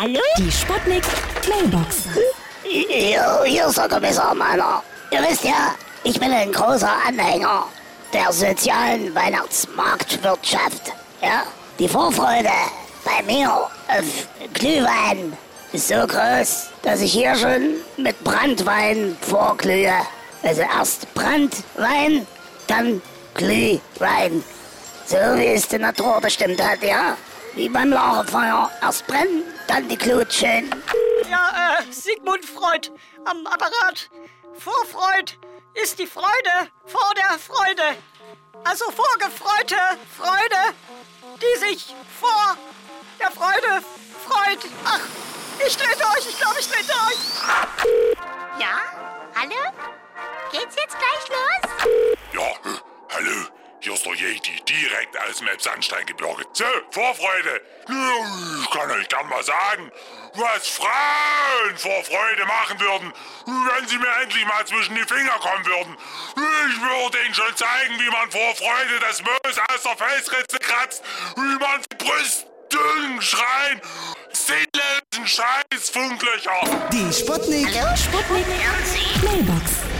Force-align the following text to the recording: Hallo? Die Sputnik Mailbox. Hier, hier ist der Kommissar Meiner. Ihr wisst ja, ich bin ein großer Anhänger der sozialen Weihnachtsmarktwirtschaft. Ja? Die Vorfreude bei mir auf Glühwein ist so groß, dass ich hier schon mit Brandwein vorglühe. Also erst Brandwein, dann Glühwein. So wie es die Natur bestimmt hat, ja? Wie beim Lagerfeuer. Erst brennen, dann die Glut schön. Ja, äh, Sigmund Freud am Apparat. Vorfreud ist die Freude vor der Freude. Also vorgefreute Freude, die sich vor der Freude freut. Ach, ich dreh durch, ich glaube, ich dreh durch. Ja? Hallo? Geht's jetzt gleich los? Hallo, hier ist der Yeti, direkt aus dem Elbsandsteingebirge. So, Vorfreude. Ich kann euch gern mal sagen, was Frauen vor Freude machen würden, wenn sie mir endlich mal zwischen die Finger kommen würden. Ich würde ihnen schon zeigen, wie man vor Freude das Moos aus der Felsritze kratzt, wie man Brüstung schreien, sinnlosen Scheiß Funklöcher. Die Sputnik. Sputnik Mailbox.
Hallo? 0.00 0.18
Die 0.38 0.50
Sputnik 0.50 1.02
Mailbox. 1.46 2.04
Hier, 2.62 3.42
hier 3.44 3.66
ist 3.66 3.76
der 3.76 3.86
Kommissar 3.86 4.34
Meiner. 4.34 4.82
Ihr 5.10 5.20
wisst 5.28 5.44
ja, 5.44 5.74
ich 6.04 6.18
bin 6.18 6.32
ein 6.32 6.50
großer 6.50 6.90
Anhänger 7.06 7.66
der 8.14 8.32
sozialen 8.32 9.14
Weihnachtsmarktwirtschaft. 9.14 10.94
Ja? 11.20 11.42
Die 11.78 11.86
Vorfreude 11.86 12.48
bei 13.04 13.22
mir 13.30 13.52
auf 13.52 14.28
Glühwein 14.54 15.36
ist 15.74 15.88
so 15.88 16.06
groß, 16.06 16.70
dass 16.80 17.02
ich 17.02 17.12
hier 17.12 17.34
schon 17.34 17.74
mit 17.98 18.24
Brandwein 18.24 19.18
vorglühe. 19.20 19.92
Also 20.42 20.62
erst 20.62 21.12
Brandwein, 21.12 22.26
dann 22.68 23.02
Glühwein. 23.34 24.42
So 25.04 25.18
wie 25.36 25.48
es 25.48 25.68
die 25.68 25.78
Natur 25.78 26.22
bestimmt 26.22 26.62
hat, 26.66 26.82
ja? 26.82 27.18
Wie 27.54 27.68
beim 27.68 27.90
Lagerfeuer. 27.90 28.70
Erst 28.80 29.06
brennen, 29.06 29.42
dann 29.66 29.88
die 29.88 29.98
Glut 29.98 30.32
schön. 30.32 30.70
Ja, 31.28 31.78
äh, 31.80 31.92
Sigmund 31.92 32.44
Freud 32.44 32.90
am 33.24 33.46
Apparat. 33.46 34.10
Vorfreud 34.58 35.38
ist 35.74 35.98
die 35.98 36.06
Freude 36.06 36.70
vor 36.86 37.12
der 37.16 37.38
Freude. 37.38 37.96
Also 38.64 38.84
vorgefreute 38.90 39.76
Freude, 40.16 40.74
die 41.40 41.58
sich 41.58 41.94
vor 42.20 42.56
der 43.18 43.30
Freude 43.30 43.84
freut. 44.26 44.58
Ach, 44.84 45.00
ich 45.66 45.76
dreh 45.76 45.94
durch, 45.94 46.28
ich 46.28 46.38
glaube, 46.38 46.56
ich 46.60 46.68
dreh 46.68 46.82
durch. 46.82 47.98
Ja? 48.58 48.78
Hallo? 49.34 49.72
Geht's 50.52 50.76
jetzt 50.76 50.96
gleich 50.98 51.28
los? 51.28 51.69
Hallo, 53.80 53.82
hier 53.82 53.94
ist 53.94 54.04
der 54.04 54.14
Yeti, 54.14 54.62
direkt 54.68 55.16
aus 55.18 55.38
dem 55.38 55.48
Elbsandsteingebirge. 55.48 56.44
So, 56.52 56.64
Vorfreude. 56.90 57.62
Ich 58.62 58.70
kann 58.70 58.90
euch 58.90 59.08
gern 59.08 59.28
mal 59.28 59.42
sagen, 59.42 59.90
was 60.34 60.68
Frauen 60.68 61.76
vor 61.76 62.04
Freude 62.04 62.44
machen 62.46 62.78
würden, 62.78 63.12
wenn 63.46 63.88
sie 63.88 63.98
mir 63.98 64.12
endlich 64.22 64.44
mal 64.44 64.66
zwischen 64.66 64.94
die 64.94 65.02
Finger 65.02 65.38
kommen 65.40 65.64
würden. 65.64 65.96
Ich 66.70 66.80
würde 66.80 67.24
ihnen 67.24 67.34
schon 67.34 67.56
zeigen, 67.56 67.98
wie 67.98 68.10
man 68.10 68.30
vor 68.30 68.54
Freude 68.54 69.00
das 69.00 69.22
Moos 69.22 69.58
aus 69.72 69.82
der 69.82 69.96
Felsritze 69.96 70.58
kratzt, 70.58 71.02
wie 71.36 71.58
man 71.58 71.80
Brüstung 71.96 73.20
schreien, 73.20 73.80
sinnlosen 74.32 75.26
Scheiß 75.26 75.90
Funklöcher. 75.90 76.88
Die 76.92 77.12
Sputnik. 77.12 77.68
Sputnik 77.96 78.46
Mailbox. 79.22 79.99